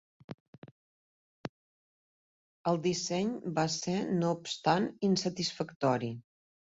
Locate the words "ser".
3.75-3.95